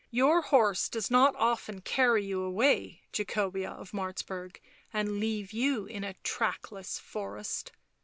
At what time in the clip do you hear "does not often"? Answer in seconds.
0.89-1.81